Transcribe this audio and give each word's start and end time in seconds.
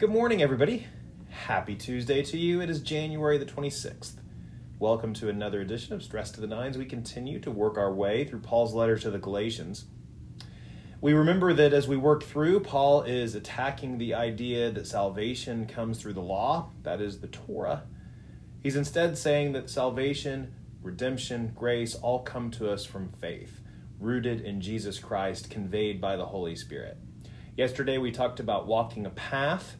Good 0.00 0.08
morning, 0.08 0.40
everybody. 0.40 0.86
Happy 1.28 1.74
Tuesday 1.74 2.22
to 2.22 2.38
you. 2.38 2.62
It 2.62 2.70
is 2.70 2.80
January 2.80 3.36
the 3.36 3.44
26th. 3.44 4.14
Welcome 4.78 5.12
to 5.12 5.28
another 5.28 5.60
edition 5.60 5.92
of 5.94 6.02
Stress 6.02 6.30
to 6.30 6.40
the 6.40 6.46
Nines. 6.46 6.78
We 6.78 6.86
continue 6.86 7.38
to 7.40 7.50
work 7.50 7.76
our 7.76 7.92
way 7.92 8.24
through 8.24 8.40
Paul's 8.40 8.72
letter 8.72 8.96
to 8.96 9.10
the 9.10 9.18
Galatians. 9.18 9.84
We 11.02 11.12
remember 11.12 11.52
that 11.52 11.74
as 11.74 11.86
we 11.86 11.98
work 11.98 12.22
through, 12.22 12.60
Paul 12.60 13.02
is 13.02 13.34
attacking 13.34 13.98
the 13.98 14.14
idea 14.14 14.70
that 14.70 14.86
salvation 14.86 15.66
comes 15.66 16.00
through 16.00 16.14
the 16.14 16.22
law, 16.22 16.70
that 16.82 17.02
is, 17.02 17.20
the 17.20 17.28
Torah. 17.28 17.82
He's 18.62 18.76
instead 18.76 19.18
saying 19.18 19.52
that 19.52 19.68
salvation, 19.68 20.54
redemption, 20.80 21.52
grace 21.54 21.94
all 21.94 22.22
come 22.22 22.50
to 22.52 22.72
us 22.72 22.86
from 22.86 23.12
faith, 23.20 23.60
rooted 23.98 24.40
in 24.40 24.62
Jesus 24.62 24.98
Christ, 24.98 25.50
conveyed 25.50 26.00
by 26.00 26.16
the 26.16 26.24
Holy 26.24 26.56
Spirit. 26.56 26.96
Yesterday 27.54 27.98
we 27.98 28.10
talked 28.10 28.40
about 28.40 28.66
walking 28.66 29.04
a 29.04 29.10
path 29.10 29.76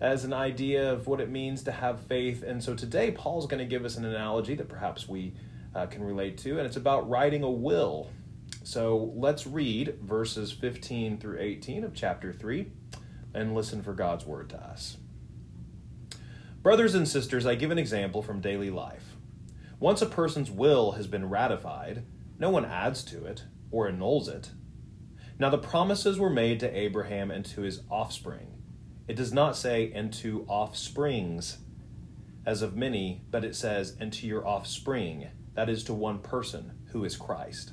as 0.00 0.24
an 0.24 0.32
idea 0.32 0.92
of 0.92 1.06
what 1.06 1.20
it 1.20 1.30
means 1.30 1.62
to 1.62 1.72
have 1.72 2.00
faith. 2.00 2.42
And 2.42 2.62
so 2.62 2.74
today, 2.74 3.10
Paul's 3.10 3.46
going 3.46 3.60
to 3.60 3.64
give 3.64 3.84
us 3.84 3.96
an 3.96 4.04
analogy 4.04 4.54
that 4.54 4.68
perhaps 4.68 5.08
we 5.08 5.34
uh, 5.74 5.86
can 5.86 6.02
relate 6.02 6.38
to, 6.38 6.58
and 6.58 6.66
it's 6.66 6.76
about 6.76 7.08
writing 7.08 7.42
a 7.42 7.50
will. 7.50 8.10
So 8.62 9.12
let's 9.14 9.46
read 9.46 9.98
verses 10.02 10.52
15 10.52 11.18
through 11.18 11.38
18 11.38 11.84
of 11.84 11.94
chapter 11.94 12.32
3 12.32 12.66
and 13.34 13.54
listen 13.54 13.82
for 13.82 13.92
God's 13.92 14.24
word 14.24 14.48
to 14.50 14.56
us. 14.56 14.96
Brothers 16.62 16.94
and 16.94 17.06
sisters, 17.06 17.44
I 17.44 17.56
give 17.56 17.70
an 17.70 17.78
example 17.78 18.22
from 18.22 18.40
daily 18.40 18.70
life. 18.70 19.16
Once 19.80 20.00
a 20.00 20.06
person's 20.06 20.50
will 20.50 20.92
has 20.92 21.06
been 21.06 21.28
ratified, 21.28 22.04
no 22.38 22.48
one 22.48 22.64
adds 22.64 23.04
to 23.04 23.26
it 23.26 23.44
or 23.70 23.86
annuls 23.86 24.28
it. 24.28 24.50
Now 25.38 25.50
the 25.50 25.58
promises 25.58 26.18
were 26.18 26.30
made 26.30 26.60
to 26.60 26.78
Abraham 26.78 27.30
and 27.30 27.44
to 27.46 27.62
his 27.62 27.82
offspring. 27.90 28.53
It 29.06 29.16
does 29.16 29.32
not 29.32 29.56
say, 29.56 29.92
and 29.94 30.12
to 30.14 30.44
offsprings, 30.48 31.58
as 32.46 32.62
of 32.62 32.76
many, 32.76 33.22
but 33.30 33.44
it 33.44 33.54
says, 33.54 33.96
and 34.00 34.12
to 34.14 34.26
your 34.26 34.46
offspring, 34.46 35.28
that 35.54 35.68
is 35.68 35.84
to 35.84 35.94
one 35.94 36.18
person, 36.18 36.72
who 36.86 37.04
is 37.04 37.16
Christ. 37.16 37.72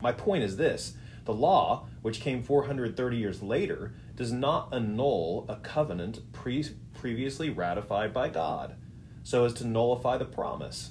My 0.00 0.12
point 0.12 0.42
is 0.42 0.56
this 0.56 0.96
the 1.24 1.34
law, 1.34 1.86
which 2.02 2.20
came 2.20 2.42
430 2.42 3.16
years 3.16 3.42
later, 3.42 3.94
does 4.16 4.32
not 4.32 4.74
annul 4.74 5.46
a 5.48 5.56
covenant 5.56 6.32
pre- 6.32 6.64
previously 6.94 7.48
ratified 7.48 8.12
by 8.12 8.28
God, 8.28 8.74
so 9.22 9.44
as 9.44 9.54
to 9.54 9.66
nullify 9.66 10.18
the 10.18 10.24
promise. 10.24 10.90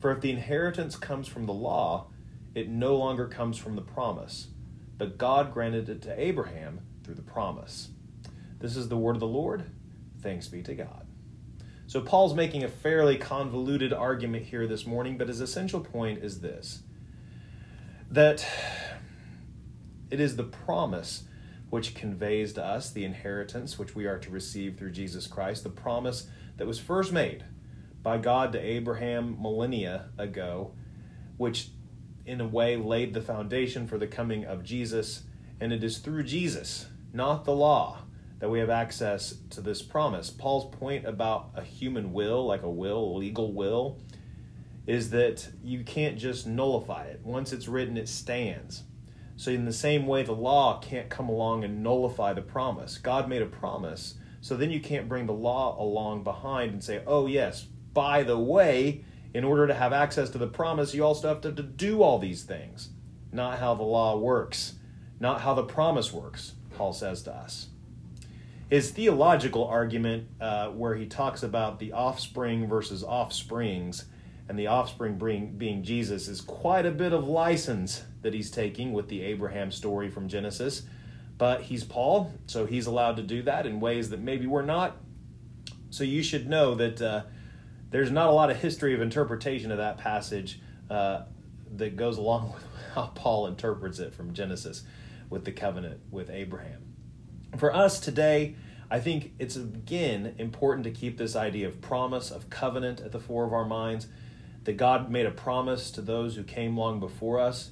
For 0.00 0.10
if 0.10 0.20
the 0.20 0.32
inheritance 0.32 0.96
comes 0.96 1.28
from 1.28 1.46
the 1.46 1.52
law, 1.52 2.08
it 2.54 2.68
no 2.68 2.96
longer 2.96 3.28
comes 3.28 3.58
from 3.58 3.76
the 3.76 3.82
promise, 3.82 4.48
but 4.98 5.18
God 5.18 5.52
granted 5.52 5.88
it 5.88 6.02
to 6.02 6.20
Abraham 6.20 6.80
through 7.04 7.14
the 7.14 7.22
promise. 7.22 7.90
This 8.60 8.76
is 8.76 8.88
the 8.88 8.96
word 8.96 9.16
of 9.16 9.20
the 9.20 9.26
Lord. 9.26 9.64
Thanks 10.22 10.48
be 10.48 10.62
to 10.62 10.74
God. 10.74 11.06
So, 11.86 12.00
Paul's 12.00 12.34
making 12.34 12.62
a 12.62 12.68
fairly 12.68 13.16
convoluted 13.16 13.92
argument 13.92 14.44
here 14.44 14.66
this 14.68 14.86
morning, 14.86 15.18
but 15.18 15.28
his 15.28 15.40
essential 15.40 15.80
point 15.80 16.22
is 16.22 16.40
this 16.40 16.82
that 18.10 18.46
it 20.10 20.20
is 20.20 20.36
the 20.36 20.44
promise 20.44 21.24
which 21.70 21.94
conveys 21.94 22.52
to 22.52 22.64
us 22.64 22.90
the 22.90 23.04
inheritance 23.04 23.78
which 23.78 23.94
we 23.94 24.04
are 24.04 24.18
to 24.18 24.30
receive 24.30 24.76
through 24.76 24.90
Jesus 24.90 25.26
Christ, 25.26 25.62
the 25.62 25.70
promise 25.70 26.26
that 26.56 26.66
was 26.66 26.78
first 26.78 27.12
made 27.12 27.44
by 28.02 28.18
God 28.18 28.52
to 28.52 28.58
Abraham 28.58 29.36
millennia 29.40 30.10
ago, 30.18 30.72
which 31.36 31.70
in 32.26 32.40
a 32.40 32.46
way 32.46 32.76
laid 32.76 33.14
the 33.14 33.22
foundation 33.22 33.86
for 33.86 33.98
the 33.98 34.06
coming 34.06 34.44
of 34.44 34.64
Jesus. 34.64 35.22
And 35.60 35.72
it 35.72 35.84
is 35.84 35.98
through 35.98 36.24
Jesus, 36.24 36.86
not 37.12 37.44
the 37.44 37.54
law, 37.54 37.98
that 38.40 38.48
we 38.48 38.58
have 38.58 38.70
access 38.70 39.34
to 39.50 39.60
this 39.60 39.82
promise. 39.82 40.30
Paul's 40.30 40.74
point 40.74 41.06
about 41.06 41.50
a 41.54 41.62
human 41.62 42.12
will, 42.12 42.46
like 42.46 42.62
a 42.62 42.70
will, 42.70 43.16
legal 43.16 43.52
will, 43.52 44.00
is 44.86 45.10
that 45.10 45.48
you 45.62 45.84
can't 45.84 46.18
just 46.18 46.46
nullify 46.46 47.04
it. 47.04 47.20
Once 47.22 47.52
it's 47.52 47.68
written, 47.68 47.96
it 47.96 48.08
stands. 48.08 48.84
So, 49.36 49.50
in 49.50 49.64
the 49.64 49.72
same 49.72 50.06
way, 50.06 50.22
the 50.22 50.32
law 50.32 50.80
can't 50.80 51.08
come 51.08 51.28
along 51.28 51.64
and 51.64 51.82
nullify 51.82 52.32
the 52.32 52.42
promise. 52.42 52.98
God 52.98 53.28
made 53.28 53.42
a 53.42 53.46
promise, 53.46 54.14
so 54.40 54.56
then 54.56 54.70
you 54.70 54.80
can't 54.80 55.08
bring 55.08 55.26
the 55.26 55.32
law 55.32 55.80
along 55.82 56.24
behind 56.24 56.72
and 56.72 56.82
say, 56.82 57.02
oh, 57.06 57.26
yes, 57.26 57.66
by 57.92 58.22
the 58.22 58.38
way, 58.38 59.04
in 59.32 59.44
order 59.44 59.66
to 59.66 59.74
have 59.74 59.92
access 59.92 60.30
to 60.30 60.38
the 60.38 60.46
promise, 60.46 60.94
you 60.94 61.04
also 61.04 61.28
have 61.28 61.40
to, 61.42 61.52
to 61.52 61.62
do 61.62 62.02
all 62.02 62.18
these 62.18 62.42
things. 62.42 62.90
Not 63.32 63.60
how 63.60 63.74
the 63.74 63.82
law 63.82 64.18
works, 64.18 64.74
not 65.20 65.42
how 65.42 65.54
the 65.54 65.62
promise 65.62 66.12
works, 66.12 66.54
Paul 66.76 66.92
says 66.92 67.22
to 67.22 67.32
us 67.32 67.69
his 68.70 68.92
theological 68.92 69.66
argument, 69.66 70.28
uh, 70.40 70.68
where 70.68 70.94
he 70.94 71.04
talks 71.04 71.42
about 71.42 71.80
the 71.80 71.92
offspring 71.92 72.68
versus 72.68 73.02
offsprings, 73.02 74.04
and 74.48 74.56
the 74.56 74.68
offspring 74.68 75.18
being, 75.18 75.58
being 75.58 75.82
Jesus, 75.82 76.28
is 76.28 76.40
quite 76.40 76.86
a 76.86 76.92
bit 76.92 77.12
of 77.12 77.26
license 77.26 78.04
that 78.22 78.32
he's 78.32 78.50
taking 78.50 78.92
with 78.92 79.08
the 79.08 79.22
Abraham 79.22 79.72
story 79.72 80.08
from 80.08 80.28
Genesis. 80.28 80.82
But 81.36 81.62
he's 81.62 81.82
Paul, 81.82 82.32
so 82.46 82.64
he's 82.64 82.86
allowed 82.86 83.16
to 83.16 83.22
do 83.24 83.42
that 83.42 83.66
in 83.66 83.80
ways 83.80 84.10
that 84.10 84.20
maybe 84.20 84.46
we're 84.46 84.62
not. 84.62 84.96
So 85.90 86.04
you 86.04 86.22
should 86.22 86.48
know 86.48 86.76
that 86.76 87.02
uh, 87.02 87.22
there's 87.90 88.12
not 88.12 88.28
a 88.28 88.32
lot 88.32 88.50
of 88.50 88.58
history 88.58 88.94
of 88.94 89.00
interpretation 89.00 89.72
of 89.72 89.78
that 89.78 89.98
passage 89.98 90.60
uh, 90.88 91.22
that 91.76 91.96
goes 91.96 92.18
along 92.18 92.52
with 92.54 92.64
how 92.94 93.06
Paul 93.16 93.48
interprets 93.48 93.98
it 93.98 94.14
from 94.14 94.32
Genesis 94.32 94.84
with 95.28 95.44
the 95.44 95.52
covenant 95.52 96.00
with 96.10 96.30
Abraham. 96.30 96.90
For 97.56 97.74
us 97.74 98.00
today, 98.00 98.54
I 98.90 99.00
think 99.00 99.32
it's 99.38 99.56
again 99.56 100.34
important 100.38 100.84
to 100.84 100.90
keep 100.90 101.16
this 101.16 101.36
idea 101.36 101.68
of 101.68 101.80
promise, 101.80 102.30
of 102.30 102.50
covenant 102.50 103.00
at 103.00 103.12
the 103.12 103.20
fore 103.20 103.44
of 103.44 103.52
our 103.52 103.64
minds. 103.64 104.08
That 104.64 104.76
God 104.76 105.10
made 105.10 105.26
a 105.26 105.30
promise 105.30 105.90
to 105.92 106.02
those 106.02 106.36
who 106.36 106.42
came 106.42 106.76
long 106.76 107.00
before 107.00 107.40
us. 107.40 107.70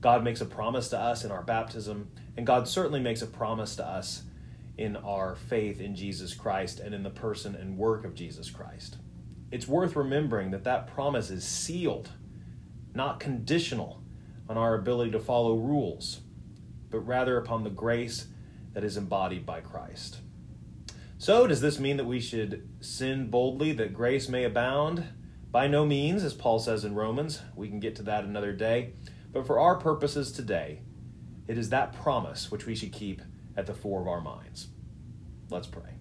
God 0.00 0.22
makes 0.22 0.40
a 0.40 0.46
promise 0.46 0.88
to 0.90 0.98
us 0.98 1.24
in 1.24 1.30
our 1.30 1.42
baptism, 1.42 2.10
and 2.36 2.46
God 2.46 2.68
certainly 2.68 3.00
makes 3.00 3.22
a 3.22 3.26
promise 3.26 3.76
to 3.76 3.86
us 3.86 4.22
in 4.76 4.96
our 4.96 5.34
faith 5.34 5.80
in 5.80 5.96
Jesus 5.96 6.34
Christ 6.34 6.78
and 6.78 6.94
in 6.94 7.02
the 7.02 7.10
person 7.10 7.54
and 7.54 7.76
work 7.76 8.04
of 8.04 8.14
Jesus 8.14 8.50
Christ. 8.50 8.98
It's 9.50 9.66
worth 9.66 9.96
remembering 9.96 10.50
that 10.52 10.64
that 10.64 10.86
promise 10.86 11.30
is 11.30 11.44
sealed, 11.44 12.10
not 12.94 13.18
conditional 13.18 14.02
on 14.48 14.56
our 14.56 14.74
ability 14.74 15.10
to 15.12 15.18
follow 15.18 15.56
rules, 15.56 16.20
but 16.90 17.00
rather 17.00 17.38
upon 17.38 17.64
the 17.64 17.70
grace 17.70 18.28
that 18.72 18.84
is 18.84 18.96
embodied 18.96 19.44
by 19.44 19.60
Christ. 19.60 20.18
So, 21.18 21.46
does 21.46 21.60
this 21.60 21.78
mean 21.78 21.96
that 21.96 22.04
we 22.04 22.20
should 22.20 22.68
sin 22.80 23.28
boldly 23.28 23.72
that 23.72 23.92
grace 23.92 24.28
may 24.28 24.44
abound? 24.44 25.04
By 25.50 25.66
no 25.66 25.84
means, 25.86 26.22
as 26.22 26.34
Paul 26.34 26.58
says 26.58 26.84
in 26.84 26.94
Romans. 26.94 27.40
We 27.56 27.68
can 27.68 27.80
get 27.80 27.96
to 27.96 28.02
that 28.04 28.24
another 28.24 28.52
day. 28.52 28.92
But 29.32 29.46
for 29.46 29.58
our 29.58 29.76
purposes 29.76 30.30
today, 30.30 30.82
it 31.46 31.58
is 31.58 31.70
that 31.70 31.92
promise 31.92 32.50
which 32.50 32.66
we 32.66 32.74
should 32.74 32.92
keep 32.92 33.22
at 33.56 33.66
the 33.66 33.74
fore 33.74 34.00
of 34.00 34.06
our 34.06 34.20
minds. 34.20 34.68
Let's 35.50 35.66
pray. 35.66 35.94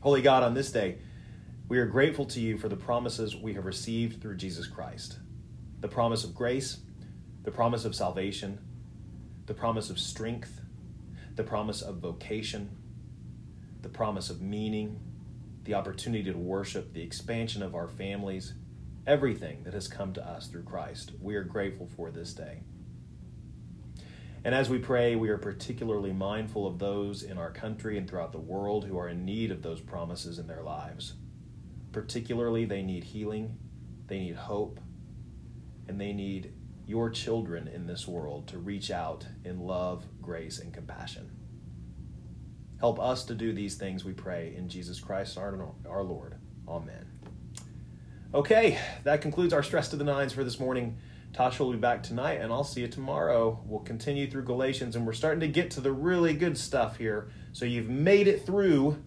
Holy 0.00 0.22
God, 0.22 0.42
on 0.42 0.54
this 0.54 0.72
day, 0.72 0.98
we 1.68 1.78
are 1.78 1.86
grateful 1.86 2.24
to 2.26 2.40
you 2.40 2.58
for 2.58 2.68
the 2.68 2.76
promises 2.76 3.36
we 3.36 3.54
have 3.54 3.64
received 3.64 4.20
through 4.20 4.36
Jesus 4.36 4.66
Christ 4.66 5.18
the 5.80 5.88
promise 5.88 6.22
of 6.22 6.34
grace, 6.34 6.78
the 7.42 7.50
promise 7.50 7.84
of 7.84 7.94
salvation, 7.94 8.58
the 9.46 9.54
promise 9.54 9.90
of 9.90 9.98
strength, 9.98 10.60
the 11.42 11.48
promise 11.48 11.82
of 11.82 11.96
vocation, 11.96 12.70
the 13.80 13.88
promise 13.88 14.30
of 14.30 14.40
meaning, 14.40 15.00
the 15.64 15.74
opportunity 15.74 16.30
to 16.30 16.38
worship, 16.38 16.92
the 16.92 17.02
expansion 17.02 17.64
of 17.64 17.74
our 17.74 17.88
families, 17.88 18.54
everything 19.08 19.64
that 19.64 19.74
has 19.74 19.88
come 19.88 20.12
to 20.12 20.24
us 20.24 20.46
through 20.46 20.62
Christ. 20.62 21.10
We 21.20 21.34
are 21.34 21.42
grateful 21.42 21.88
for 21.96 22.12
this 22.12 22.32
day. 22.32 22.60
And 24.44 24.54
as 24.54 24.70
we 24.70 24.78
pray, 24.78 25.16
we 25.16 25.30
are 25.30 25.38
particularly 25.38 26.12
mindful 26.12 26.64
of 26.64 26.78
those 26.78 27.24
in 27.24 27.38
our 27.38 27.50
country 27.50 27.98
and 27.98 28.08
throughout 28.08 28.30
the 28.30 28.38
world 28.38 28.84
who 28.84 28.96
are 28.96 29.08
in 29.08 29.24
need 29.24 29.50
of 29.50 29.62
those 29.62 29.80
promises 29.80 30.38
in 30.38 30.46
their 30.46 30.62
lives. 30.62 31.14
Particularly, 31.90 32.66
they 32.66 32.82
need 32.82 33.02
healing, 33.02 33.58
they 34.06 34.20
need 34.20 34.36
hope, 34.36 34.78
and 35.88 36.00
they 36.00 36.12
need 36.12 36.52
your 36.92 37.08
children 37.08 37.66
in 37.68 37.86
this 37.86 38.06
world 38.06 38.46
to 38.46 38.58
reach 38.58 38.90
out 38.90 39.26
in 39.46 39.58
love, 39.58 40.04
grace, 40.20 40.58
and 40.58 40.74
compassion. 40.74 41.30
Help 42.80 43.00
us 43.00 43.24
to 43.24 43.34
do 43.34 43.54
these 43.54 43.76
things, 43.76 44.04
we 44.04 44.12
pray, 44.12 44.54
in 44.54 44.68
Jesus 44.68 45.00
Christ 45.00 45.38
our, 45.38 45.72
our 45.88 46.02
Lord. 46.02 46.34
Amen. 46.68 47.06
Okay, 48.34 48.78
that 49.04 49.22
concludes 49.22 49.54
our 49.54 49.62
Stress 49.62 49.88
to 49.88 49.96
the 49.96 50.04
Nines 50.04 50.34
for 50.34 50.44
this 50.44 50.60
morning. 50.60 50.98
Tasha 51.32 51.60
will 51.60 51.72
be 51.72 51.78
back 51.78 52.02
tonight, 52.02 52.42
and 52.42 52.52
I'll 52.52 52.62
see 52.62 52.82
you 52.82 52.88
tomorrow. 52.88 53.58
We'll 53.64 53.80
continue 53.80 54.30
through 54.30 54.44
Galatians, 54.44 54.94
and 54.94 55.06
we're 55.06 55.14
starting 55.14 55.40
to 55.40 55.48
get 55.48 55.70
to 55.70 55.80
the 55.80 55.92
really 55.92 56.34
good 56.34 56.58
stuff 56.58 56.98
here. 56.98 57.30
So 57.52 57.64
you've 57.64 57.88
made 57.88 58.28
it 58.28 58.44
through 58.44 59.02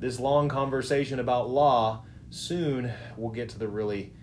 this 0.00 0.18
long 0.18 0.48
conversation 0.48 1.20
about 1.20 1.48
law. 1.48 2.02
Soon 2.30 2.90
we'll 3.16 3.30
get 3.30 3.50
to 3.50 3.58
the 3.60 3.68
really 3.68 4.14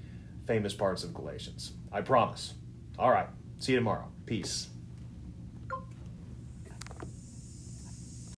famous 0.46 0.74
parts 0.74 1.06
of 1.06 1.14
Galatians. 1.14 1.72
I 1.90 2.02
promise. 2.02 2.54
All 3.00 3.12
right. 3.12 3.28
See 3.60 3.74
you 3.74 3.78
tomorrow. 3.78 4.08
Peace. 4.26 4.70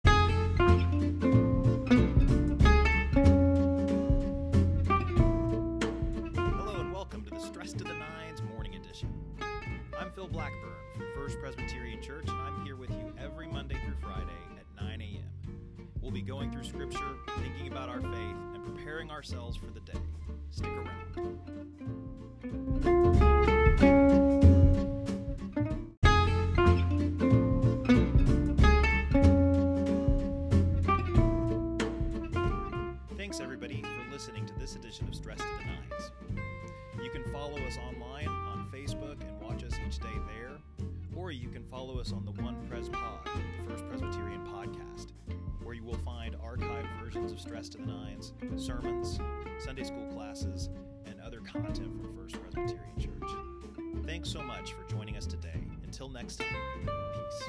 Hello 0.04 0.50
and 6.78 6.92
welcome 6.92 7.24
to 7.24 7.30
the 7.30 7.40
Stress 7.40 7.72
to 7.72 7.84
the 7.84 7.94
Nines 7.94 8.42
Morning 8.54 8.74
Edition. 8.74 9.08
I'm 9.98 10.10
Phil 10.12 10.28
Blackburn 10.28 10.60
from 10.94 11.06
First 11.14 11.38
Presbyterian 11.40 12.02
Church, 12.02 12.28
and 12.28 12.38
I'm 12.38 12.62
here 12.66 12.76
with 12.76 12.90
you 12.90 13.14
every 13.18 13.46
Monday 13.48 13.76
through 13.82 13.96
Friday 13.98 14.26
at 14.58 14.84
9 14.84 15.00
a.m. 15.00 15.88
We'll 16.02 16.10
be 16.10 16.20
going 16.20 16.52
through 16.52 16.64
Scripture, 16.64 17.16
thinking 17.38 17.68
about 17.72 17.88
our 17.88 18.02
faith, 18.02 18.36
and 18.54 18.62
preparing 18.62 19.10
ourselves 19.10 19.56
for 19.56 19.68
the 19.68 19.80
day. 19.80 19.98
Stick 20.50 20.68
around. 20.68 21.40
Follow 41.70 42.00
us 42.00 42.12
on 42.12 42.24
the 42.24 42.32
One 42.42 42.56
Pres 42.68 42.88
Pod, 42.88 43.20
the 43.24 43.70
First 43.70 43.86
Presbyterian 43.88 44.40
podcast, 44.46 45.12
where 45.62 45.74
you 45.74 45.84
will 45.84 45.98
find 45.98 46.34
archived 46.38 46.88
versions 47.02 47.30
of 47.30 47.40
Stress 47.40 47.68
to 47.70 47.78
the 47.78 47.86
Nines, 47.86 48.32
sermons, 48.56 49.20
Sunday 49.58 49.84
school 49.84 50.06
classes, 50.12 50.68
and 51.06 51.20
other 51.20 51.40
content 51.40 52.00
from 52.00 52.16
First 52.16 52.40
Presbyterian 52.42 52.98
Church. 52.98 54.04
Thanks 54.04 54.28
so 54.30 54.42
much 54.42 54.72
for 54.72 54.82
joining 54.92 55.16
us 55.16 55.26
today. 55.26 55.62
Until 55.84 56.08
next 56.08 56.40
time, 56.40 56.48
peace. 56.84 57.48